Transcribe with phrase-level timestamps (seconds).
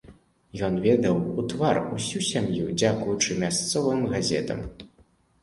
[0.67, 4.67] Ён ведаў у твар усю сям'ю, дзякуючы мясцовым газетам.